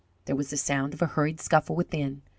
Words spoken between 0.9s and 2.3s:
of a hurried scuffle within.